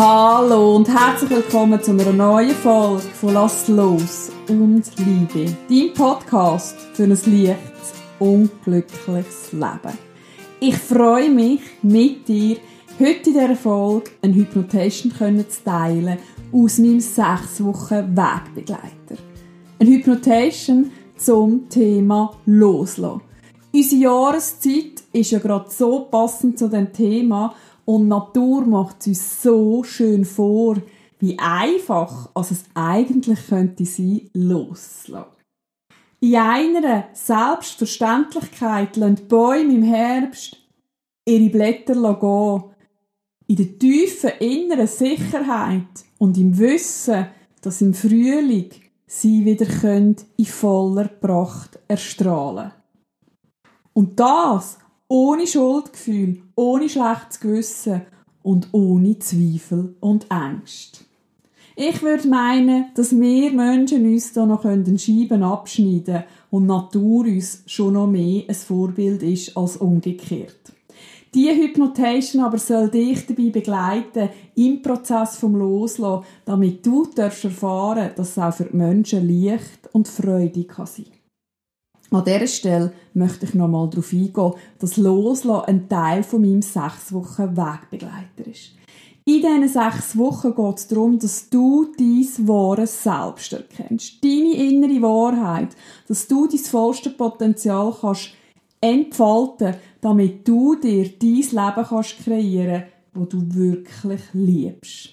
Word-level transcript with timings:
Hallo 0.00 0.76
und 0.76 0.88
herzlich 0.88 1.28
willkommen 1.28 1.82
zu 1.82 1.90
einer 1.90 2.12
neuen 2.12 2.54
Folge 2.54 3.02
von 3.02 3.34
Lass 3.34 3.66
los 3.66 4.30
und 4.48 4.84
Liebe. 4.96 5.52
Dein 5.68 5.92
Podcast 5.92 6.78
für 6.92 7.02
ein 7.02 7.08
leichtes 7.08 7.94
und 8.20 8.48
glückliches 8.62 9.50
Leben. 9.50 9.98
Ich 10.60 10.76
freue 10.76 11.30
mich, 11.30 11.62
mit 11.82 12.28
dir 12.28 12.58
heute 13.00 13.30
in 13.30 13.34
dieser 13.34 13.56
Folge 13.56 14.12
eine 14.22 14.36
Hypnotation 14.36 15.10
zu 15.10 15.64
teilen 15.64 16.18
aus 16.52 16.78
meinem 16.78 17.00
sechs 17.00 17.60
Wochen 17.64 18.16
Wegbegleiter. 18.16 19.20
Eine 19.80 19.90
Hypnotation 19.90 20.92
zum 21.16 21.68
Thema 21.68 22.36
Loslassen. 22.46 23.22
Unsere 23.74 24.00
Jahreszeit 24.00 25.02
ist 25.12 25.32
ja 25.32 25.40
gerade 25.40 25.68
so 25.70 26.06
passend 26.08 26.56
zu 26.56 26.68
dem 26.68 26.92
Thema 26.92 27.52
und 27.88 28.06
Natur 28.06 28.66
macht 28.66 29.00
es 29.00 29.06
uns 29.06 29.42
so 29.42 29.82
schön 29.82 30.26
vor, 30.26 30.76
wie 31.20 31.38
einfach 31.38 32.28
als 32.34 32.50
es 32.50 32.64
eigentlich 32.74 33.46
könnte 33.48 33.86
sein, 33.86 34.28
loslassen. 34.34 35.24
In 36.20 36.36
einer 36.36 37.08
Selbstverständlichkeit 37.14 38.94
lassen 38.98 39.16
die 39.16 39.22
Bäume 39.22 39.72
im 39.72 39.82
Herbst 39.84 40.58
ihre 41.26 41.48
Blätter 41.48 41.94
gehen. 41.94 42.74
In 43.46 43.56
der 43.56 43.78
tiefen 43.78 44.32
inneren 44.38 44.86
Sicherheit 44.86 46.04
und 46.18 46.36
im 46.36 46.58
Wissen, 46.58 47.28
dass 47.62 47.80
im 47.80 47.94
Frühling 47.94 48.68
sie 49.06 49.46
wieder 49.46 49.66
in 50.36 50.44
voller 50.44 51.08
Pracht 51.08 51.78
erstrahlen. 51.88 52.70
Und 53.94 54.20
das 54.20 54.76
ohne 55.08 55.46
Schuldgefühl, 55.46 56.42
ohne 56.54 56.88
schlechtes 56.88 57.40
Gewissen 57.40 58.02
und 58.42 58.68
ohne 58.72 59.18
Zweifel 59.18 59.96
und 60.00 60.26
Ängste. 60.30 61.04
Ich 61.76 62.02
würde 62.02 62.28
meinen, 62.28 62.86
dass 62.94 63.12
wir 63.12 63.52
Menschen 63.52 64.04
uns 64.04 64.32
da 64.32 64.44
noch 64.44 64.64
Scheiben 64.64 65.42
abschneiden 65.42 66.04
können 66.04 66.24
und 66.50 66.66
Natur 66.66 67.24
uns 67.24 67.62
schon 67.66 67.94
noch 67.94 68.08
mehr 68.08 68.44
ein 68.48 68.54
Vorbild 68.54 69.22
ist 69.22 69.56
als 69.56 69.76
umgekehrt. 69.76 70.72
Diese 71.32 71.54
Hypnotation 71.54 72.42
aber 72.42 72.58
soll 72.58 72.90
dich 72.90 73.26
dabei 73.26 73.50
begleiten 73.50 74.30
im 74.56 74.82
Prozess 74.82 75.36
vom 75.36 75.54
Loslassen, 75.56 76.24
damit 76.44 76.84
du 76.84 77.06
erfahren 77.16 78.10
darfst, 78.16 78.18
dass 78.18 78.30
es 78.30 78.38
auch 78.38 78.54
für 78.54 78.64
die 78.64 78.76
Menschen 78.76 79.28
leicht 79.28 79.88
und 79.92 80.08
freudig 80.08 80.68
kann 80.68 80.86
an 82.10 82.24
dieser 82.24 82.46
Stelle 82.46 82.92
möchte 83.14 83.46
ich 83.46 83.54
noch 83.54 83.68
mal 83.68 83.88
darauf 83.88 84.12
eingehen, 84.12 84.52
dass 84.78 84.96
Loslassen 84.96 85.64
ein 85.66 85.88
Teil 85.88 86.22
von 86.22 86.40
meinem 86.40 86.62
sechs 86.62 87.12
Wochen 87.12 87.56
Wegbegleiter 87.56 88.46
ist. 88.46 88.72
In 89.26 89.42
diesen 89.42 89.68
sechs 89.68 90.16
Wochen 90.16 90.54
geht 90.54 90.78
es 90.78 90.88
darum, 90.88 91.18
dass 91.18 91.50
du 91.50 91.92
dein 91.98 92.48
wahres 92.48 93.02
Selbst 93.02 93.52
erkennst. 93.52 94.24
Deine 94.24 94.54
innere 94.54 95.02
Wahrheit. 95.02 95.76
Dass 96.08 96.26
du 96.26 96.46
dein 96.46 96.58
vollste 96.58 97.10
Potenzial 97.10 97.94
kannst 98.00 98.30
entfalten, 98.80 99.74
damit 100.00 100.48
du 100.48 100.76
dir 100.76 101.10
dein 101.10 101.34
Leben 101.34 101.86
kannst 101.88 102.18
kreieren, 102.24 102.84
wo 103.12 103.24
du 103.26 103.42
wirklich 103.54 104.22
liebst. 104.32 105.10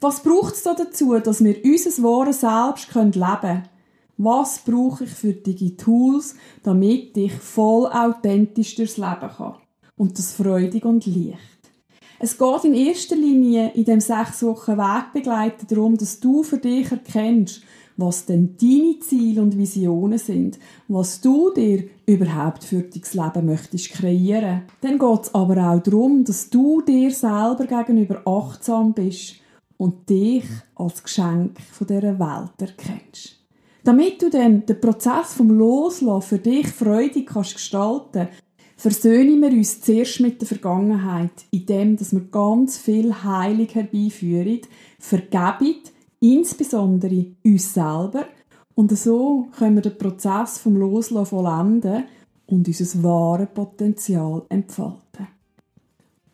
Was 0.00 0.22
braucht 0.22 0.54
es 0.54 0.62
da 0.62 0.74
dazu, 0.74 1.18
dass 1.18 1.44
wir 1.44 1.62
unser 1.62 2.02
wahres 2.02 2.40
Selbst 2.40 2.94
leben 2.94 3.12
können? 3.12 3.68
Was 4.18 4.60
brauche 4.60 5.04
ich 5.04 5.10
für 5.10 5.32
die 5.32 5.76
Tools, 5.76 6.34
damit 6.62 7.16
ich 7.16 7.32
voll 7.32 7.86
authentisch 7.86 8.74
durchs 8.74 8.96
Leben 8.96 9.30
kann? 9.36 9.56
Und 9.96 10.18
das 10.18 10.32
freudig 10.32 10.84
und 10.84 11.06
leicht. 11.06 11.38
Es 12.18 12.38
geht 12.38 12.64
in 12.64 12.74
erster 12.74 13.16
Linie 13.16 13.72
in 13.74 13.84
dem 13.84 14.00
sechs 14.00 14.44
Wochen 14.44 14.78
Wegbegleiten 14.78 15.66
darum, 15.68 15.96
dass 15.96 16.20
du 16.20 16.44
für 16.44 16.58
dich 16.58 16.92
erkennst, 16.92 17.62
was 17.96 18.26
denn 18.26 18.56
deine 18.60 18.98
Ziele 19.00 19.42
und 19.42 19.58
Visionen 19.58 20.18
sind, 20.18 20.58
was 20.88 21.20
du 21.20 21.52
dir 21.52 21.84
überhaupt 22.06 22.64
für 22.64 22.82
dein 22.82 23.02
Leben 23.12 23.46
möchtest 23.46 23.90
kreieren. 23.90 24.62
Dann 24.82 24.98
geht 24.98 25.22
es 25.22 25.34
aber 25.34 25.72
auch 25.72 25.82
darum, 25.82 26.24
dass 26.24 26.48
du 26.48 26.80
dir 26.82 27.10
selber 27.10 27.66
gegenüber 27.66 28.22
achtsam 28.24 28.94
bist 28.94 29.36
und 29.76 30.08
dich 30.08 30.44
als 30.76 31.02
Geschenk 31.02 31.60
von 31.60 31.86
dieser 31.88 32.18
Welt 32.18 32.52
erkennst. 32.60 33.41
Damit 33.84 34.22
du 34.22 34.30
dann 34.30 34.64
den 34.64 34.80
Prozess 34.80 35.34
vom 35.34 35.50
Loslassen 35.50 36.22
für 36.22 36.38
dich 36.38 36.68
freudig 36.68 37.26
kannst 37.26 37.54
gestalten 37.54 38.28
versöhnen 38.76 39.40
wir 39.40 39.50
uns 39.50 39.80
zuerst 39.80 40.20
mit 40.20 40.40
der 40.40 40.48
Vergangenheit, 40.48 41.30
indem 41.50 41.98
wir 42.00 42.20
ganz 42.30 42.78
viel 42.78 43.12
Heilung 43.22 43.68
herbeiführen, 43.68 44.60
vergeben, 44.98 45.82
insbesondere 46.20 47.26
uns 47.44 47.74
selber, 47.74 48.26
und 48.74 48.96
so 48.96 49.48
können 49.56 49.76
wir 49.76 49.82
den 49.82 49.98
Prozess 49.98 50.58
vom 50.58 50.76
Loslassen 50.76 51.26
vollenden 51.26 52.04
und 52.46 52.66
unser 52.66 53.02
wahres 53.02 53.48
Potenzial 53.52 54.42
entfalten. 54.48 55.01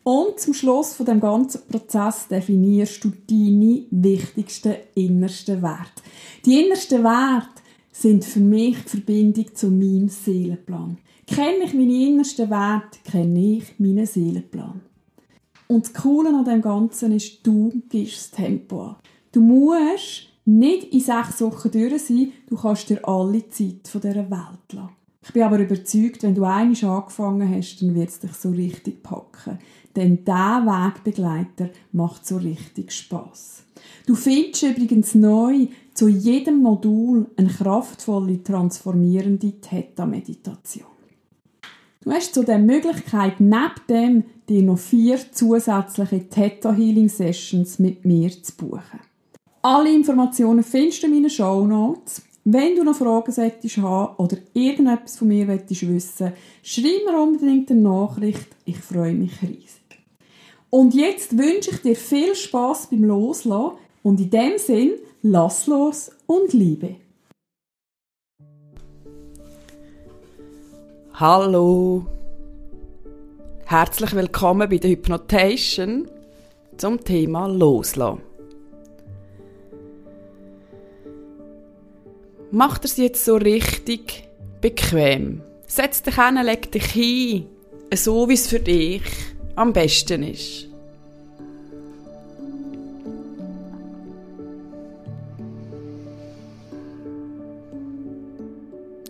Und 0.09 0.41
zum 0.41 0.55
Schluss 0.55 0.95
von 0.95 1.05
dem 1.05 1.21
ganzen 1.21 1.61
Prozess 1.69 2.29
definierst 2.29 3.05
du 3.05 3.13
deine 3.29 3.85
wichtigsten 3.91 4.77
innersten 4.95 5.61
Werte. 5.61 6.03
Die 6.47 6.63
innersten 6.63 7.05
Werte 7.05 7.61
sind 7.93 8.25
für 8.25 8.41
mich 8.41 8.79
die 8.85 8.89
Verbindung 8.89 9.55
zu 9.55 9.69
meinem 9.71 10.09
Seelenplan. 10.09 10.97
Kenne 11.27 11.65
ich 11.65 11.75
meine 11.75 12.07
innersten 12.07 12.49
Werte, 12.49 13.01
kenne 13.05 13.57
ich 13.59 13.79
meinen 13.79 14.07
Seelenplan. 14.07 14.81
Und 15.67 15.85
das 15.85 15.93
Coole 15.93 16.31
an 16.31 16.47
dem 16.47 16.63
Ganzen 16.63 17.13
ist, 17.13 17.47
du 17.47 17.71
gibst 17.91 18.17
das 18.17 18.31
Tempo 18.31 18.81
an. 18.81 18.97
Du 19.33 19.43
musst 19.43 20.29
nicht 20.47 20.85
in 20.85 21.01
sechs 21.01 21.43
Wochen 21.43 21.71
durch 21.71 22.03
sein, 22.05 22.33
du 22.49 22.57
kannst 22.57 22.89
dir 22.89 23.07
alle 23.07 23.47
Zeit 23.51 23.87
von 23.87 24.01
dieser 24.01 24.31
Welt 24.31 24.73
lassen. 24.73 24.97
Ich 25.23 25.35
bin 25.35 25.43
aber 25.43 25.59
überzeugt, 25.59 26.23
wenn 26.23 26.35
du 26.35 26.45
einiges 26.45 26.85
angefangen 26.85 27.55
hast, 27.55 27.83
dann 27.83 27.95
wird 27.95 28.09
es 28.09 28.21
dich 28.21 28.33
so 28.33 28.49
richtig 28.49 29.03
packen. 29.03 29.59
Denn 29.99 30.25
dieser 30.25 30.65
Wegbegleiter 30.65 31.71
macht 31.91 32.25
so 32.25 32.37
richtig 32.37 32.93
Spaß. 32.93 33.65
Du 34.07 34.15
findest 34.15 34.63
übrigens 34.63 35.17
neu 35.17 35.67
zu 35.93 36.07
jedem 36.07 36.63
Modul 36.63 37.27
eine 37.37 37.49
kraftvolle, 37.49 38.41
transformierende 38.45 39.61
Theta-Meditation. 39.61 40.87
Du 42.05 42.13
hast 42.13 42.33
zu 42.33 42.45
der 42.45 42.61
Möglichkeit, 42.61 43.41
neben 43.41 43.73
dem 43.89 44.25
dir 44.49 44.63
noch 44.63 44.79
vier 44.79 45.19
zusätzliche 45.33 46.29
Theta 46.29 46.73
Healing 46.73 47.09
Sessions 47.09 47.81
mit 47.81 48.05
mir 48.05 48.31
zu 48.31 48.53
buchen. 48.57 49.01
Alle 49.63 49.93
Informationen 49.93 50.63
findest 50.63 51.03
du 51.03 51.09
in 51.09 51.15
meinen 51.15 51.29
Show 51.29 51.67
Notes. 51.67 52.23
Wenn 52.45 52.77
du 52.77 52.85
noch 52.85 52.95
Fragen 52.95 53.33
solltest 53.33 53.79
haben 53.79 54.15
oder 54.19 54.37
irgendetwas 54.55 55.19
von 55.19 55.27
mir 55.27 55.49
wissen, 55.49 56.33
schreib 56.63 57.05
mir 57.05 57.21
unbedingt 57.21 57.73
eine 57.73 57.81
Nachricht. 57.81 58.47
Ich 58.65 58.79
freue 58.79 59.15
mich 59.15 59.43
riesig. 59.43 59.78
Und 60.71 60.95
jetzt 60.95 61.39
wünsche 61.39 61.71
ich 61.71 61.81
dir 61.81 61.97
viel 61.97 62.35
Spaß 62.35 62.89
beim 62.91 63.05
Loslassen 63.05 63.79
und 64.03 64.21
in 64.21 64.31
dem 64.31 64.59
Sinn, 64.59 64.93
lass 65.23 65.67
los 65.67 66.11
und 66.27 66.53
liebe. 66.53 66.97
Hallo. 71.15 72.05
Herzlich 73.65 74.15
willkommen 74.15 74.69
bei 74.69 74.77
der 74.77 74.91
Hypnotation 74.91 76.07
zum 76.77 77.03
Thema 77.03 77.47
Loslassen. 77.47 78.21
Mach 82.51 82.79
es 82.83 82.99
jetzt 82.99 83.25
so 83.25 83.37
richtig 83.37 84.29
bequem. 84.61 85.43
Setz 85.67 86.03
dich 86.03 86.17
hin, 86.17 86.39
leg 86.43 86.71
dich 86.73 86.85
hin, 86.85 87.47
so 87.95 88.29
wie 88.29 88.35
es 88.35 88.47
für 88.47 88.61
dich 88.61 89.03
am 89.59 89.73
besten 89.73 90.23
ist. 90.23 90.68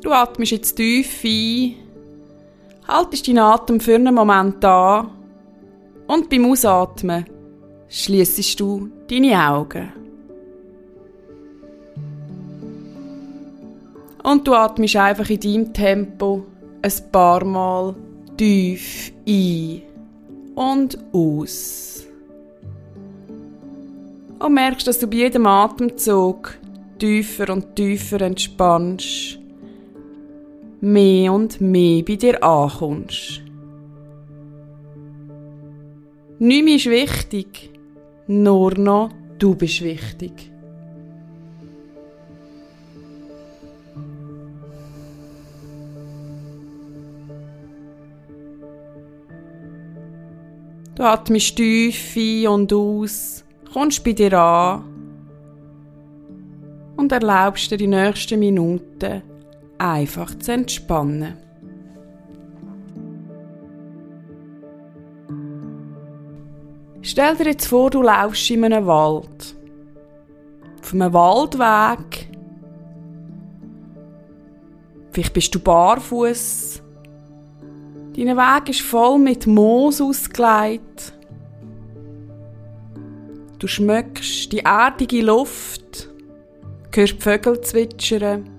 Du 0.09 0.15
atmest 0.15 0.53
jetzt 0.53 0.75
tief 0.75 1.23
ein, 1.23 1.75
haltest 2.89 3.29
deinen 3.29 3.41
Atem 3.41 3.79
für 3.79 3.95
einen 3.95 4.15
Moment 4.15 4.65
an 4.65 5.11
und 6.07 6.31
beim 6.31 6.51
Ausatmen 6.51 7.27
schließest 7.91 8.59
du 8.59 8.89
deine 9.07 9.39
Augen. 9.39 9.93
Und 14.23 14.49
du 14.49 14.55
atmest 14.55 14.97
einfach 14.97 15.29
in 15.29 15.41
deinem 15.41 15.75
Tempo 15.75 16.47
ein 16.81 16.93
paar 17.13 17.45
Mal 17.45 17.95
tief 18.39 19.13
ein 19.29 19.83
und 20.55 20.99
aus. 21.13 22.07
Und 24.39 24.55
merkst, 24.55 24.87
dass 24.87 25.01
du 25.01 25.07
bei 25.07 25.17
jedem 25.17 25.47
Atemzug 25.47 26.57
tiefer 26.99 27.53
und 27.53 27.77
tiefer 27.77 28.23
entspannst, 28.23 29.38
mehr 30.81 31.33
und 31.33 31.61
mehr 31.61 32.03
bei 32.05 32.17
dir 32.17 32.43
ankommst. 32.43 33.43
Nichts 36.39 36.87
ist 36.87 36.91
wichtig, 36.91 37.71
nur 38.29 38.79
noch 38.79 39.11
du 39.39 39.55
bist 39.55 39.83
wichtig. 39.83 40.53
Du 50.95 51.05
atmest 51.05 51.55
tief 51.55 52.17
ein 52.17 52.49
und 52.49 52.73
aus, 52.73 53.45
kommst 53.73 54.03
bei 54.03 54.13
dir 54.13 54.33
an 54.33 54.85
und 56.97 57.13
erlaubst 57.13 57.71
dir 57.71 57.77
die 57.77 57.87
nächsten 57.87 58.41
Minuten 58.41 59.23
einfach 59.79 60.37
zu 60.39 60.53
entspannen. 60.53 61.37
Stell 67.03 67.37
dir 67.37 67.47
jetzt 67.47 67.67
vor, 67.67 67.91
du 67.91 68.03
laufst 68.03 68.51
in 68.51 68.65
einem 68.65 68.87
Wald. 68.87 69.57
Auf 70.83 70.93
einem 70.93 71.13
Waldweg. 71.13 72.29
Vielleicht 75.13 75.33
bist 75.33 75.55
du 75.55 75.61
barfuß. 75.61 76.83
Dein 78.15 78.37
Weg 78.37 78.69
ist 78.69 78.83
voll 78.83 79.19
mit 79.19 79.47
Moos 79.47 80.01
ausgelegt. 80.01 81.13
Du 83.59 83.67
schmeckst 83.67 84.53
die 84.53 84.61
erdige 84.61 85.23
Luft, 85.23 86.09
hörst 86.93 87.15
die 87.15 87.21
Vögel 87.21 87.61
zwitschern 87.61 88.58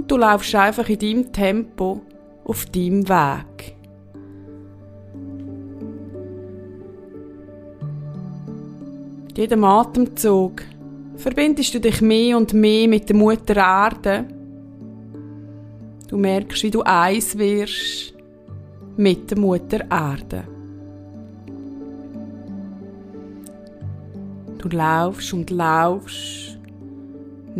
und 0.00 0.10
du 0.10 0.16
laufst 0.16 0.54
einfach 0.54 0.88
in 0.88 0.98
deinem 0.98 1.30
Tempo 1.32 2.00
auf 2.44 2.64
deinem 2.66 3.06
Weg. 3.06 3.76
Mit 9.26 9.36
jedem 9.36 9.62
Atemzug 9.62 10.62
verbindest 11.16 11.74
du 11.74 11.80
dich 11.80 12.00
mehr 12.00 12.38
und 12.38 12.54
mehr 12.54 12.88
mit 12.88 13.10
der 13.10 13.16
Mutter 13.16 13.56
Erde. 13.56 14.24
Du 16.08 16.16
merkst, 16.16 16.62
wie 16.62 16.70
du 16.70 16.80
eins 16.80 17.36
wirst 17.36 18.14
mit 18.96 19.30
der 19.30 19.38
Mutter 19.38 19.84
Erde. 19.90 20.44
Du 24.56 24.68
laufst 24.68 25.34
und 25.34 25.50
laufst, 25.50 26.58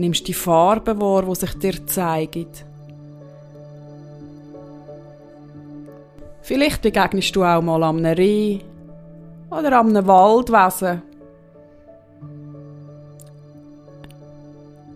nimmst 0.01 0.27
die 0.27 0.35
Farben 0.35 1.01
wahr, 1.01 1.23
die 1.23 1.35
sich 1.35 1.55
dir 1.59 1.87
zeigen. 1.87 2.49
Vielleicht 6.43 6.83
begegnest 6.83 7.37
du 7.37 7.45
auch 7.45 7.63
mal 7.63 7.83
am 7.85 8.05
Reh 8.05 8.59
oder 9.51 9.79
am 9.79 9.95
Waldwesen. 9.95 11.03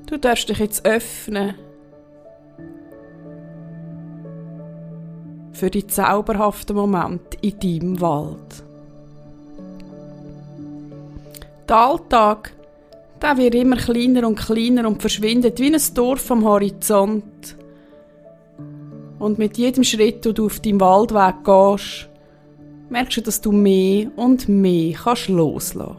Du 0.06 0.18
darfst 0.18 0.48
dich 0.48 0.58
jetzt 0.58 0.84
öffnen 0.84 1.54
für 5.52 5.70
die 5.70 5.86
zauberhaften 5.86 6.76
Momente 6.76 7.38
in 7.40 7.58
deinem 7.58 8.00
Wald. 8.00 8.64
Der 11.68 11.76
Alltag, 11.76 12.53
der 13.24 13.38
wird 13.38 13.54
immer 13.54 13.76
kleiner 13.76 14.28
und 14.28 14.38
kleiner 14.38 14.86
und 14.86 15.00
verschwindet 15.00 15.58
wie 15.58 15.74
ein 15.74 15.80
Dorf 15.94 16.30
am 16.30 16.44
Horizont. 16.44 17.56
Und 19.18 19.38
mit 19.38 19.56
jedem 19.56 19.82
Schritt, 19.82 20.26
den 20.26 20.34
du 20.34 20.46
auf 20.46 20.60
deinem 20.60 20.80
Waldweg 20.80 21.42
gehst, 21.42 22.10
merkst 22.90 23.16
du, 23.16 23.20
dass 23.22 23.40
du 23.40 23.50
mehr 23.50 24.10
und 24.16 24.46
mehr 24.50 24.92
kannst 24.92 25.28
loslassen. 25.28 25.96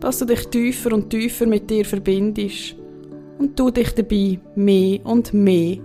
Dass 0.00 0.18
du 0.20 0.24
dich 0.24 0.46
tiefer 0.48 0.92
und 0.92 1.10
tiefer 1.10 1.44
mit 1.44 1.68
dir 1.68 1.84
verbindest 1.84 2.76
und 3.38 3.58
du 3.58 3.70
dich 3.70 3.94
dabei 3.94 4.40
mehr 4.54 5.04
und 5.04 5.34
mehr 5.34 5.76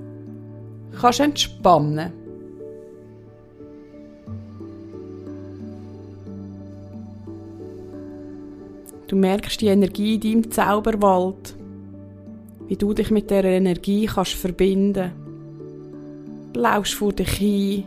kannst 1.02 1.20
entspannen. 1.20 2.14
Du 9.10 9.16
merkst 9.16 9.60
die 9.60 9.68
Energie 9.70 10.16
in 10.16 10.22
deinem 10.22 10.52
Zauberwald, 10.52 11.56
wie 12.68 12.76
du 12.76 12.94
dich 12.94 13.10
mit 13.10 13.32
der 13.32 13.44
Energie 13.44 14.06
kannst 14.06 14.34
verbinden. 14.34 15.12
Du 16.54 16.60
laufst 16.60 16.94
vor 16.94 17.12
dich 17.12 17.32
hin 17.32 17.86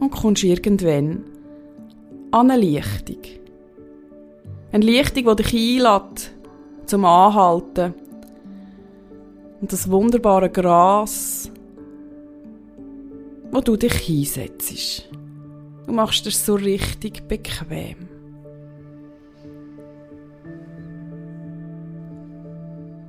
und 0.00 0.10
kommst 0.10 0.44
irgendwann 0.44 1.24
an 2.30 2.50
eine 2.50 2.60
Lichtung. 2.60 3.22
Eine 4.70 4.84
Lichtung, 4.84 5.34
die 5.34 5.42
dich 5.42 5.54
einlädt, 5.54 6.32
zum 6.84 7.06
Anhalten. 7.06 7.94
Und 9.62 9.72
das 9.72 9.90
wunderbare 9.90 10.50
Gras, 10.50 11.50
wo 13.50 13.62
du 13.62 13.76
dich 13.76 13.94
hinsetzt. 13.94 15.08
Du 15.86 15.92
machst 15.92 16.26
es 16.26 16.44
so 16.44 16.56
richtig 16.56 17.26
bequem. 17.26 18.15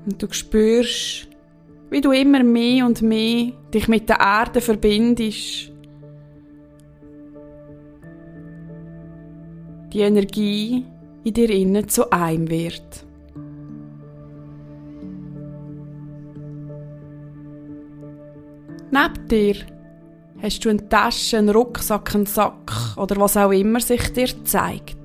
Und 0.08 0.24
du 0.24 0.28
spürst, 0.32 1.28
wie 1.90 2.00
du 2.00 2.14
immer 2.14 2.42
mehr 2.42 2.86
und 2.86 3.02
mehr 3.02 3.52
dich 3.74 3.90
mit 3.90 4.08
der 4.08 4.20
Erde 4.20 4.62
verbindest. 4.62 5.74
Die 9.92 10.00
Energie 10.00 10.86
in 11.26 11.34
dir 11.34 11.50
innen 11.50 11.90
zu 11.90 12.10
einem 12.10 12.50
wird. 12.50 13.06
Neben 18.92 19.28
dir 19.28 19.56
hast 20.42 20.64
du 20.64 20.70
eine 20.70 20.88
Tasche, 20.88 21.38
einen 21.38 21.50
Rucksack, 21.50 22.16
einen 22.16 22.26
Sack 22.26 22.96
oder 22.96 23.18
was 23.18 23.36
auch 23.36 23.52
immer 23.52 23.82
sich 23.82 24.14
dir 24.14 24.30
zeigt. 24.46 24.97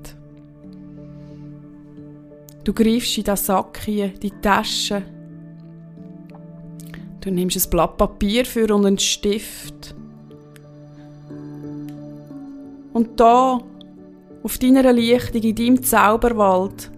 Du 2.64 2.72
greifst 2.72 3.18
in 3.18 3.24
den 3.24 3.36
Sack 3.36 3.80
hier, 3.84 4.08
die 4.08 4.30
Tasche. 4.30 5.02
Du 7.20 7.30
nimmst 7.30 7.56
ein 7.56 7.70
Blatt 7.70 7.96
Papier 7.96 8.44
für 8.44 8.72
und 8.74 8.86
einen 8.86 8.98
Stift. 8.98 9.94
Und 12.92 13.18
da, 13.18 13.60
auf 14.42 14.58
deiner 14.58 14.92
Lichtung, 14.92 15.42
in 15.42 15.54
deinem 15.54 15.82
Zauberwald, 15.82 16.90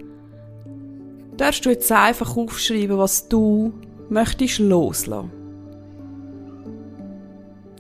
darfst 1.37 1.65
du 1.65 1.71
jetzt 1.71 1.91
einfach 1.91 2.37
aufschreiben, 2.37 2.99
was 2.99 3.29
du 3.29 3.73
möchtest 4.09 4.59
loslassen. 4.59 5.31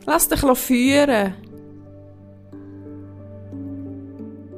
Lass 0.06 0.28
dich 0.28 0.40
führen. 0.40 1.34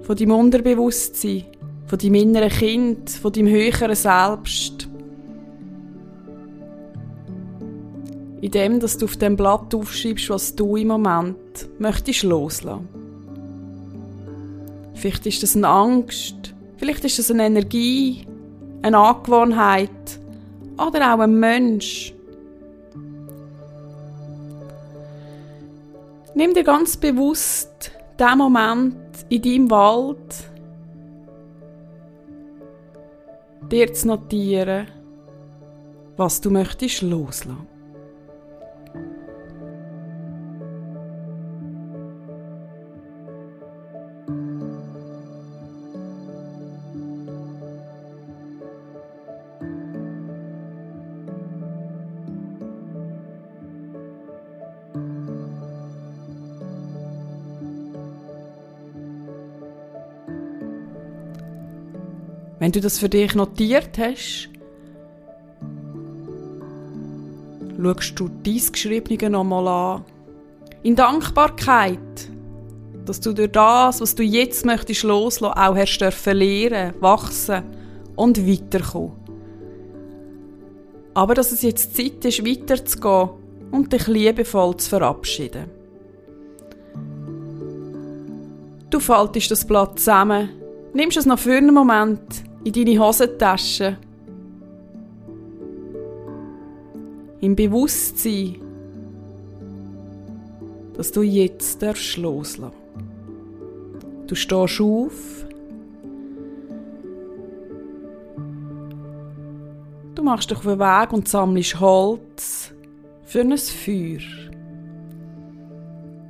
Von 0.03 0.17
deinem 0.17 0.33
Unterbewusstsein, 0.33 1.45
von 1.87 1.99
deinem 1.99 2.15
inneren 2.15 2.51
Kind, 2.51 3.11
von 3.11 3.33
deinem 3.33 3.49
höheren 3.49 3.95
Selbst. 3.95 4.89
In 8.41 8.51
dem, 8.51 8.81
dass 8.81 8.99
du 8.99 9.07
auf 9.07 9.17
dem 9.17 9.37
Blatt 9.37 9.75
aufschreibst, 9.75 10.31
was 10.31 10.55
du 10.55 10.77
im 10.77 10.89
Moment 10.89 11.69
möchtest 11.79 12.23
loslassen. 12.23 12.89
Vielleicht 14.95 15.27
ist 15.27 15.43
das 15.43 15.57
eine 15.57 15.69
Angst, 15.69 16.55
vielleicht 16.77 17.05
ist 17.05 17.19
das 17.19 17.31
eine 17.31 17.47
Energie, 17.47 18.27
eine 18.83 18.99
Angewohnheit 18.99 19.91
oder 20.77 21.15
auch 21.15 21.21
ein 21.21 21.39
Mensch. 21.39 22.13
Nimm 26.35 26.53
dir 26.53 26.65
ganz 26.65 26.97
bewusst 26.97 27.93
den 28.19 28.39
Moment 28.39 28.97
in 29.29 29.43
deinem 29.43 29.71
Wald, 29.71 30.51
dir 33.71 33.93
zu 33.93 34.09
notieren, 34.09 34.87
was 36.17 36.41
du 36.41 36.51
möchtest 36.51 37.03
loslassen. 37.03 37.76
Wenn 62.59 62.73
du 62.73 62.81
das 62.81 62.99
für 62.99 63.09
dich 63.09 63.35
notiert 63.35 63.99
hast, 63.99 64.49
schaust 67.83 68.19
du 68.19 68.29
dies 68.29 68.73
Geschriebene 68.73 69.31
nochmal 69.31 69.69
an. 69.69 70.05
In 70.83 70.97
Dankbarkeit 70.97 72.31
dass 73.07 73.21
du 73.21 73.33
durch 73.33 73.53
das, 73.53 74.01
was 74.01 74.15
du 74.15 74.23
jetzt 74.23 74.67
möchtest 74.67 75.05
loslassen, 75.05 75.57
auch 75.57 75.77
hast 75.77 75.99
dürfen 75.99 76.37
lernen, 76.37 76.95
wachsen 77.01 77.63
und 78.17 78.47
weiterkommen. 78.47 79.13
Aber 81.15 81.35
dass 81.35 81.53
es 81.53 81.63
jetzt 81.63 81.97
Zeit 81.97 82.25
ist, 82.25 82.45
weiterzugehen 82.45 83.31
und 83.71 83.93
dich 83.93 84.07
liebevoll 84.07 84.77
zu 84.77 84.91
verabschieden. 84.91 85.71
Du 88.91 89.01
faltest 89.01 89.51
das 89.51 89.67
Blatt 89.67 89.99
zusammen, 89.99 90.51
nimmst 90.93 91.17
es 91.17 91.27
noch 91.27 91.39
für 91.39 91.57
einen 91.57 91.75
Moment 91.75 92.45
in 92.67 92.73
deine 92.73 92.99
Hosentasche. 92.99 93.97
Im 97.41 97.55
Bewusstsein, 97.55 98.57
dass 100.95 101.13
du 101.13 101.23
jetzt 101.23 101.81
darfst 101.81 102.17
loslassen. 102.17 102.75
Du 104.27 104.35
stehst 104.35 104.81
auf. 104.81 105.47
Du 110.17 110.23
machst 110.25 110.51
dich 110.51 110.59
auf 110.59 110.65
den 110.65 110.81
Weg 110.81 111.13
und 111.13 111.29
sammelst 111.29 111.79
Holz 111.79 112.73
für 113.27 113.43
ein 113.43 113.57
Feuer. 113.57 114.19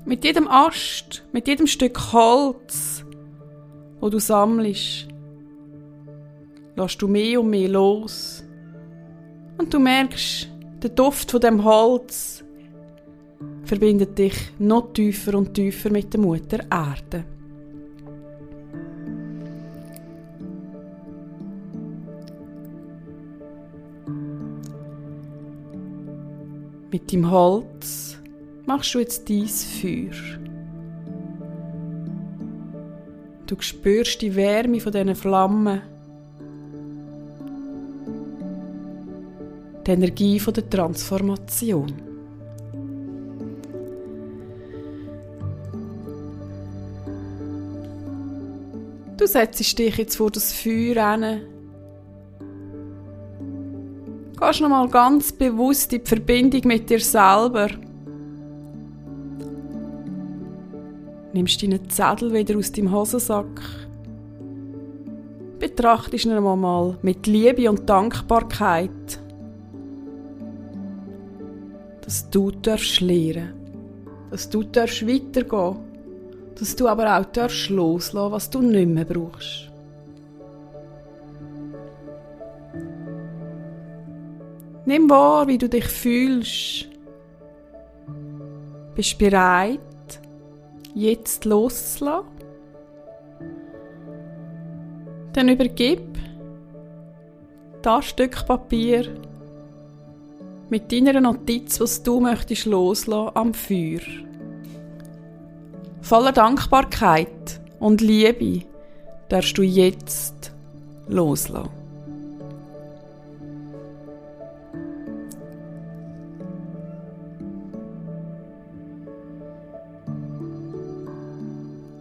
Mit 0.05 0.23
jedem 0.23 0.49
Ast, 0.49 1.25
mit 1.33 1.49
jedem 1.49 1.67
Stück 1.67 2.13
Holz, 2.13 3.07
wo 4.01 4.11
du 4.11 4.19
sammelst, 4.19 5.09
lässt 6.77 7.01
du 7.03 7.09
mehr 7.09 7.41
und 7.41 7.51
mehr 7.51 7.69
los. 7.69 8.45
Und 9.59 9.73
du 9.73 9.79
merkst, 9.79 10.49
der 10.83 10.91
Duft 10.91 11.31
von 11.31 11.41
dem 11.41 11.65
Holz 11.65 12.45
verbindet 13.65 14.17
dich 14.19 14.37
noch 14.59 14.93
tiefer 14.93 15.37
und 15.37 15.55
tiefer 15.55 15.91
mit 15.91 16.13
der 16.13 16.21
Mutter 16.21 16.59
Erde. 16.71 17.25
Mit 26.93 27.13
dem 27.13 27.31
Holz 27.31 28.19
machst 28.65 28.95
du 28.95 29.01
jetzt 29.01 29.29
dies 29.29 29.65
Feuer. 29.65 30.39
Du 33.47 33.57
spürst 33.61 34.23
die 34.23 34.35
Wärme 34.35 34.81
von 34.81 34.93
diesen 34.93 35.15
Flammen. 35.15 35.83
Die 39.87 39.93
Energie 39.93 40.41
der 40.41 40.69
Transformation. 40.69 41.93
Du 49.17 49.27
setzt 49.27 49.79
dich 49.79 49.97
jetzt 49.97 50.17
vor 50.17 50.33
das 50.33 50.53
Feuer 50.53 51.17
hin. 51.17 51.41
Gehst 54.41 54.61
nochmal 54.61 54.89
ganz 54.89 55.31
bewusst 55.31 55.93
in 55.93 56.01
die 56.03 56.09
Verbindung 56.09 56.63
mit 56.65 56.91
dir 56.91 57.01
selber. 57.01 57.69
Nimmst 61.33 61.63
deinen 61.63 61.89
Zettel 61.89 62.33
wieder 62.33 62.59
aus 62.59 62.73
deinem 62.73 62.93
Hosensack. 62.93 63.63
Betrachtest 65.61 66.25
ihn 66.25 66.43
mal 66.43 66.99
mit 67.03 67.27
Liebe 67.27 67.71
und 67.71 67.89
Dankbarkeit, 67.89 69.21
dass 72.07 72.31
du 72.31 72.53
darfst 72.53 73.01
lernen, 73.01 73.53
dass 74.31 74.49
du 74.49 74.63
darfst 74.63 75.07
weitergehen, 75.07 75.77
dass 76.57 76.77
du 76.77 76.87
aber 76.87 77.19
auch 77.19 77.25
darfst 77.27 77.69
loslassen, 77.69 78.33
was 78.33 78.49
du 78.49 78.63
nicht 78.63 78.89
mehr 78.89 79.05
brauchst. 79.05 79.73
Nimm 84.85 85.11
wahr, 85.11 85.49
wie 85.49 85.59
du 85.59 85.69
dich 85.69 85.87
fühlst. 85.87 86.87
Bist 88.95 89.15
du 89.15 89.25
bereit, 89.25 89.81
jetzt 90.95 91.45
loszulassen? 91.45 92.29
Dann 95.33 95.49
übergib 95.49 96.17
das 97.83 98.05
Stück 98.07 98.47
Papier 98.47 99.07
mit 100.69 100.91
deiner 100.91 101.21
Notiz, 101.21 101.81
was 101.81 102.03
du 102.03 102.21
möchtest 102.21 102.67
loslassen, 102.67 103.31
am 103.35 103.55
Feuer. 103.55 104.01
Voller 106.01 106.33
Dankbarkeit 106.33 107.61
und 107.79 108.01
Liebe 108.01 108.65
darfst 109.29 109.59
du 109.59 109.63
jetzt 109.63 110.53
loslassen. 111.09 111.71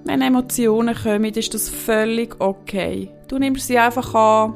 Wenn 0.05 0.22
Emotionen 0.22 0.95
kommen, 0.95 1.34
ist 1.34 1.53
das 1.53 1.67
völlig 1.67 2.39
okay. 2.39 3.10
Du 3.27 3.38
nimmst 3.38 3.67
sie 3.67 3.77
einfach 3.77 4.13
an, 4.13 4.53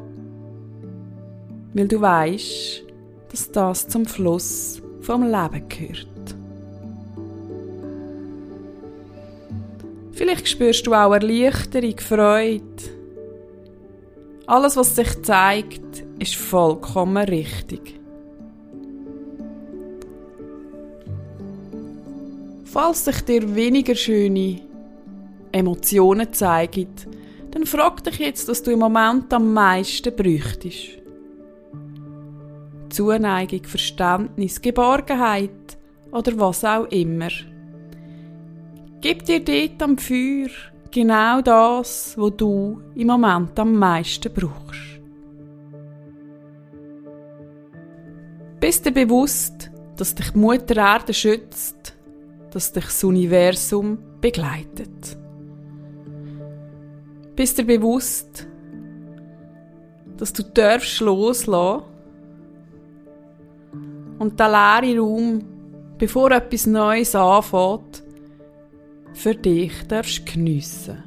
weil 1.74 1.88
du 1.88 2.00
weißt, 2.00 2.84
dass 3.32 3.52
das 3.52 3.88
zum 3.88 4.06
Fluss 4.06 4.82
vom 5.02 5.24
Leben 5.24 5.68
gehört. 5.70 6.36
Vielleicht 10.12 10.50
spürst 10.50 10.86
du 10.86 10.94
auch 10.94 11.14
Erleichterung, 11.14 11.98
Freude. 11.98 12.64
Alles, 14.48 14.76
was 14.76 14.96
sich 14.96 15.22
zeigt, 15.24 16.04
ist 16.20 16.36
vollkommen 16.36 17.24
richtig. 17.26 18.00
Falls 22.66 23.06
sich 23.06 23.22
dir 23.22 23.56
weniger 23.56 23.96
schöne 23.96 24.60
Emotionen 25.52 26.34
zeigen, 26.34 26.90
dann 27.52 27.66
frag 27.66 28.04
dich 28.04 28.20
jetzt, 28.20 28.48
was 28.48 28.62
du 28.62 28.72
im 28.72 28.80
Moment 28.80 29.34
am 29.34 29.54
meisten 29.54 30.16
bräuchtest. 30.16 30.99
Zuneigung, 33.00 33.64
Verständnis, 33.64 34.62
Geborgenheit 34.62 35.78
oder 36.12 36.38
was 36.38 36.66
auch 36.66 36.84
immer. 36.88 37.30
Gib 39.00 39.24
dir 39.24 39.40
dort 39.40 39.82
am 39.82 39.98
Feuer 39.98 40.50
genau 40.92 41.40
das, 41.40 42.18
was 42.18 42.34
du 42.36 42.82
im 42.96 43.08
Moment 43.08 43.58
am 43.58 43.76
meisten 43.76 44.34
brauchst. 44.34 45.00
Bist 48.60 48.86
dir 48.86 48.92
bewusst, 48.92 49.72
dass 49.96 50.14
dich 50.14 50.36
Mutter 50.36 50.76
Erde 50.76 51.14
schützt, 51.14 51.96
dass 52.52 52.74
dich 52.74 52.84
das 52.84 53.02
Universum 53.06 53.98
begleitet. 54.20 55.18
Bist 57.34 57.58
dir 57.60 57.66
bewusst, 57.66 58.46
dass 60.18 60.34
du 60.34 60.44
darfst 60.44 61.00
loslassen 61.00 61.98
und 64.20 64.40
der 64.40 64.50
leere 64.82 65.00
Raum, 65.00 65.42
bevor 65.98 66.32
etwas 66.32 66.68
Neues 66.68 67.16
anfängt, 67.16 68.04
für 69.14 69.34
dich 69.34 69.74
darfst 69.88 70.26
geniessen. 70.26 71.04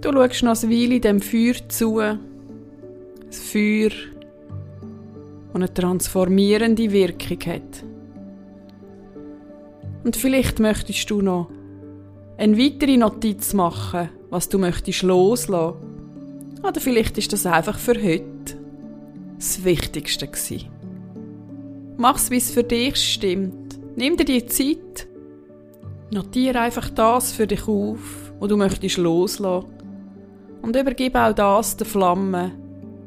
Du 0.00 0.12
schaust 0.12 0.42
noch 0.42 0.60
eine 0.62 0.72
Weile 0.72 1.00
dem 1.00 1.20
Feuer 1.20 1.54
zu. 1.68 2.00
Das 3.26 3.38
Feuer, 3.38 3.90
das 3.90 5.54
eine 5.54 5.72
transformierende 5.72 6.90
Wirkung 6.90 7.38
hat. 7.46 7.84
Und 10.02 10.16
vielleicht 10.16 10.58
möchtest 10.58 11.08
du 11.08 11.22
noch 11.22 11.48
eine 12.42 12.58
weitere 12.58 12.96
Notiz 12.96 13.54
machen, 13.54 14.08
was 14.28 14.48
du 14.48 14.58
möchtest 14.58 15.02
loslassen. 15.02 15.76
Oder 16.60 16.80
vielleicht 16.80 17.16
ist 17.16 17.32
das 17.32 17.46
einfach 17.46 17.78
für 17.78 17.94
heute 17.94 18.58
das 19.36 19.62
Wichtigste 19.62 20.26
gewesen. 20.26 20.68
Mach's, 21.96 22.32
wie 22.32 22.38
es 22.38 22.50
für 22.50 22.64
dich 22.64 22.96
stimmt. 22.96 23.78
Nimm 23.94 24.16
dir 24.16 24.24
die 24.24 24.44
Zeit. 24.46 25.06
Notiere 26.10 26.58
einfach 26.58 26.90
das 26.90 27.30
für 27.30 27.46
dich 27.46 27.68
auf, 27.68 28.32
wo 28.40 28.48
du 28.48 28.56
möchtest 28.56 28.96
loslassen. 28.96 29.68
Und 30.62 30.74
übergib 30.74 31.14
auch 31.14 31.32
das 31.32 31.76
der 31.76 31.86
Flamme 31.86 32.50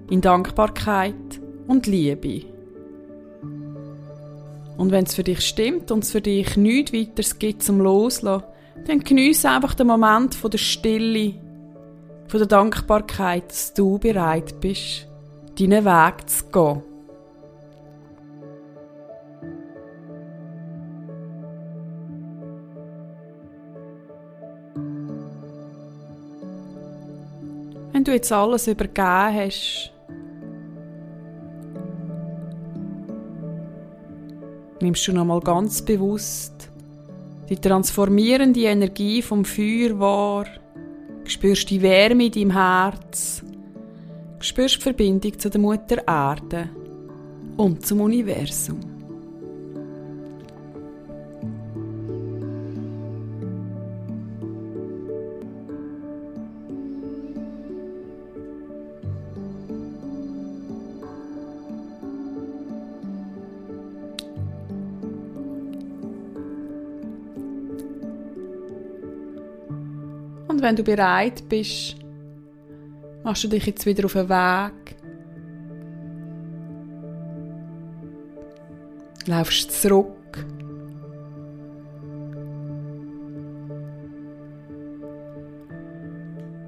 in 0.10 0.22
Dankbarkeit 0.22 1.42
und 1.68 1.88
Liebe. 1.88 2.46
Und 4.78 4.92
wenn 4.92 5.04
es 5.04 5.14
für 5.14 5.24
dich 5.26 5.42
stimmt 5.42 5.92
und 5.92 6.06
es 6.06 6.12
für 6.12 6.22
dich 6.22 6.56
nichts 6.56 6.94
weiteres 6.94 7.38
gibt 7.38 7.64
zum 7.64 7.82
Loslassen, 7.82 8.55
dann 8.86 9.00
geniesse 9.00 9.50
einfach 9.50 9.74
den 9.74 9.88
Moment 9.88 10.36
von 10.36 10.52
der 10.52 10.58
Stille, 10.58 11.34
von 12.28 12.40
der 12.40 12.48
Dankbarkeit, 12.48 13.50
dass 13.50 13.74
du 13.74 13.98
bereit 13.98 14.60
bist 14.60 15.08
deinen 15.60 15.86
Weg 15.86 16.30
zu 16.30 16.46
gehen. 16.52 16.82
Wenn 27.94 28.04
du 28.04 28.12
jetzt 28.12 28.32
alles 28.32 28.68
übergeben 28.68 29.34
hast, 29.34 29.92
nimmst 34.82 35.08
du 35.08 35.14
nochmal 35.14 35.40
ganz 35.40 35.82
bewusst 35.82 36.70
die 37.50 37.58
transformierende 37.58 38.62
Energie 38.62 39.22
vom 39.22 39.46
Feuer 39.46 40.00
wahr, 40.00 40.48
spürst 41.26 41.70
die 41.70 41.82
Wärme 41.82 42.26
in 42.26 42.32
deinem 42.32 42.52
Herz, 42.52 43.44
spürst 44.40 44.78
die 44.78 44.82
Verbindung 44.82 45.38
zu 45.38 45.50
der 45.50 45.62
Mutter 45.62 46.04
Erde. 46.08 46.70
Und 47.58 47.86
zum 47.86 48.02
Universum. 48.02 48.95
Wenn 70.66 70.76
du 70.76 70.84
bereit 70.84 71.48
bist, 71.48 71.96
machst 73.24 73.44
du 73.44 73.48
dich 73.48 73.68
jetzt 73.68 73.86
wieder 73.86 74.06
auf 74.06 74.14
den 74.14 74.28
Weg. 74.28 74.96
Laufst 79.28 79.80
zurück. 79.80 80.08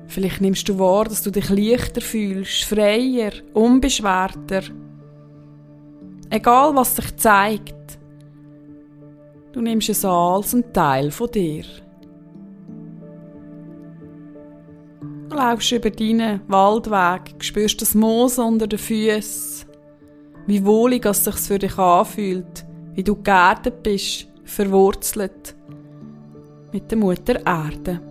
Vielleicht 0.08 0.42
nimmst 0.42 0.70
du 0.70 0.78
wahr, 0.78 1.06
dass 1.06 1.24
du 1.24 1.32
dich 1.32 1.50
leichter 1.50 2.02
fühlst, 2.02 2.66
freier, 2.66 3.32
unbeschwerter. 3.54 4.62
Egal 6.30 6.76
was 6.76 6.96
sich 6.96 7.16
zeigt, 7.16 7.98
du 9.54 9.62
nimmst 9.62 9.90
es 9.90 10.06
als 10.06 10.54
ein 10.54 10.72
Teil 10.72 11.10
von 11.10 11.32
dir. 11.32 11.66
Laufst 15.38 15.72
über 15.72 15.90
deinen 15.90 16.42
Waldweg, 16.48 17.44
spürst 17.44 17.82
das 17.82 17.94
Moos 17.94 18.40
unter 18.40 18.68
den 18.68 18.80
Füßen, 18.80 19.70
wie 20.48 20.66
wohlig 20.66 21.06
es 21.06 21.24
sich 21.24 21.36
für 21.36 21.60
dich 21.60 21.78
anfühlt, 21.78 22.66
wie 22.94 23.04
du 23.04 23.16
geerdet 23.22 23.84
bist, 23.84 24.28
verwurzelt 24.44 25.56
mit 26.72 26.90
der 26.90 26.98
Mutter 26.98 27.46
Erde. 27.46 28.02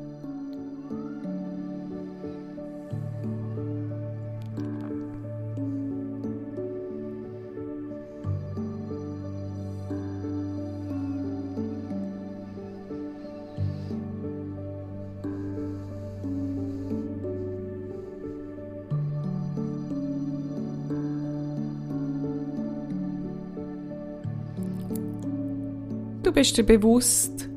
Bist 26.37 26.59
dir 26.59 26.65
bewusst. 26.65 27.49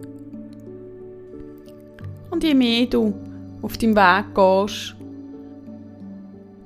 Und 2.31 2.43
je 2.45 2.53
mehr 2.53 2.85
du 2.85 3.13
auf 3.61 3.77
deinem 3.77 3.93
Weg 3.93 4.33
gehst, 4.33 4.95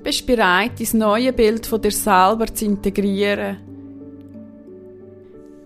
bist 0.03 0.21
du 0.21 0.25
bereit, 0.27 0.73
dein 0.79 0.99
neue 0.99 1.33
Bild 1.33 1.65
von 1.65 1.81
dir 1.81 1.89
selber 1.89 2.45
zu 2.53 2.65
integrieren, 2.65 3.57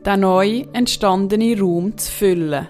den 0.05 0.19
neu 0.21 0.63
entstandenen 0.71 1.59
Raum 1.59 1.97
zu 1.97 2.09
füllen. 2.09 2.67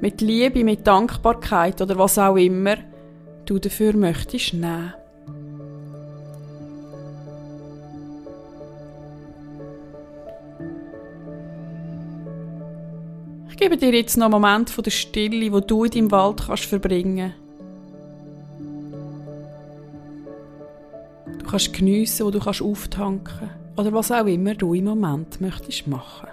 Mit 0.00 0.22
Liebe, 0.22 0.64
mit 0.64 0.86
Dankbarkeit 0.86 1.82
oder 1.82 1.98
was 1.98 2.18
auch 2.18 2.36
immer 2.36 2.76
du 3.44 3.58
dafür 3.58 3.94
möchtest 3.94 4.54
nehmen. 4.54 4.94
Gebe 13.62 13.76
dir 13.76 13.94
jetzt 13.94 14.16
noch 14.16 14.24
einen 14.24 14.32
Moment 14.32 14.70
von 14.70 14.82
der 14.82 14.90
Stille, 14.90 15.52
wo 15.52 15.60
du 15.60 15.84
in 15.84 15.90
deinem 15.92 16.10
Wald 16.10 16.42
kannst 16.48 16.64
verbringen. 16.64 17.32
Du 21.38 21.46
kannst 21.46 21.72
geniessen, 21.72 22.26
wo 22.26 22.32
du 22.32 22.40
kannst 22.40 22.60
auftanken 22.60 23.50
oder 23.76 23.92
was 23.92 24.10
auch 24.10 24.26
immer 24.26 24.56
du 24.56 24.74
im 24.74 24.86
Moment 24.86 25.40
möchtest 25.40 25.86
machen. 25.86 26.31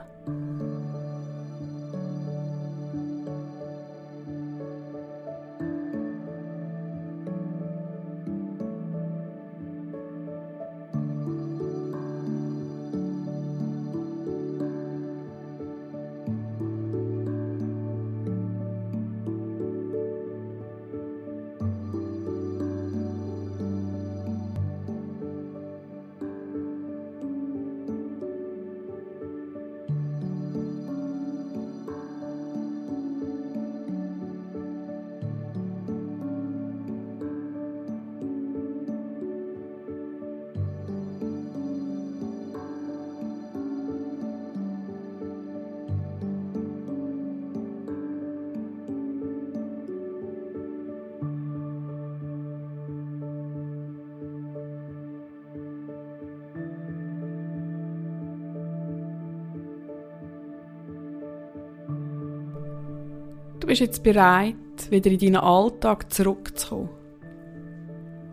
Du 63.59 63.67
bist 63.67 63.81
jetzt 63.81 64.03
bereit, 64.03 64.55
wieder 64.89 65.11
in 65.11 65.19
deinen 65.19 65.35
Alltag 65.35 66.11
zurückzukommen. 66.13 66.89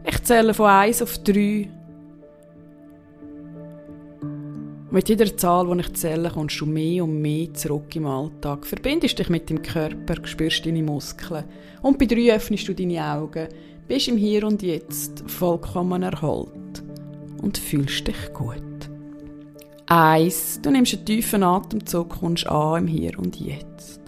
Ich 0.04 0.22
zähle 0.22 0.54
von 0.54 0.66
1 0.66 1.02
auf 1.02 1.18
3. 1.18 1.68
Mit 4.88 5.08
jeder 5.08 5.36
Zahl, 5.36 5.66
die 5.66 5.80
ich 5.80 5.92
zähle, 5.94 6.30
kommst 6.30 6.60
du 6.60 6.66
mehr 6.66 7.02
und 7.02 7.20
mehr 7.20 7.52
zurück 7.54 7.94
im 7.96 8.06
Alltag. 8.06 8.64
Verbindest 8.64 9.18
dich 9.18 9.28
mit 9.28 9.50
dem 9.50 9.60
Körper, 9.62 10.24
spürst 10.24 10.64
deine 10.64 10.82
Muskeln. 10.82 11.44
Und 11.82 11.98
bei 11.98 12.06
3 12.06 12.36
öffnest 12.36 12.68
du 12.68 12.74
deine 12.74 13.04
Augen, 13.04 13.48
bist 13.88 14.06
im 14.06 14.16
Hier 14.16 14.46
und 14.46 14.62
Jetzt 14.62 15.28
vollkommen 15.28 16.04
erholt 16.04 16.84
und 17.42 17.58
fühlst 17.58 18.06
dich 18.06 18.32
gut. 18.32 18.62
Eins, 19.86 20.60
du 20.62 20.70
nimmst 20.70 20.94
einen 20.94 21.04
tiefen 21.04 21.42
Atemzug, 21.42 22.10
kommst 22.20 22.46
an 22.46 22.84
im 22.84 22.86
Hier 22.86 23.18
und 23.18 23.40
Jetzt 23.40 24.05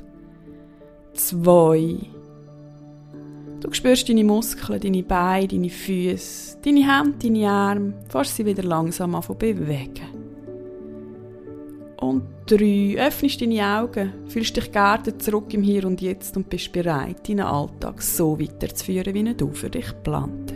zwei. 1.18 1.96
Du 3.60 3.72
spürst 3.72 4.08
deine 4.08 4.24
Muskeln, 4.24 4.80
deine 4.80 5.02
Beine, 5.02 5.48
deine 5.48 5.68
Füße, 5.68 6.58
deine 6.64 6.86
Hände, 6.86 7.18
deine 7.20 7.48
Arme, 7.48 7.94
fährst 8.08 8.36
sie 8.36 8.46
wieder 8.46 8.62
langsam 8.62 9.14
an 9.14 9.22
bewegen. 9.38 10.06
Und 12.00 12.22
drei, 12.46 12.94
öffnest 12.96 13.40
deine 13.40 13.66
Augen, 13.66 14.12
fühlst 14.28 14.56
dich 14.56 14.70
gerne 14.70 15.18
zurück 15.18 15.52
im 15.52 15.62
Hier 15.62 15.84
und 15.84 16.00
Jetzt 16.00 16.36
und 16.36 16.48
bist 16.48 16.70
bereit, 16.70 17.28
deinen 17.28 17.40
Alltag 17.40 18.00
so 18.00 18.38
weiterzuführen, 18.38 19.12
wie 19.14 19.26
er 19.26 19.34
du 19.34 19.50
für 19.50 19.70
dich 19.70 19.92
plant. 20.04 20.47